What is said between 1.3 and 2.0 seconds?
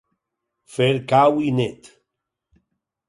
i net.